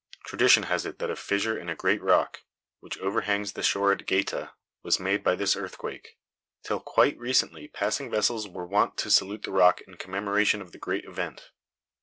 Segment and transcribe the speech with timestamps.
[0.25, 2.41] Tradition has it that a fissure in a great rock,
[2.79, 6.17] which overhangs the shore at Gaeta, was made by this earthquake.
[6.63, 10.79] Till quite recently passing vessels were wont to salute the rock in commemoration of the
[10.79, 11.51] great event.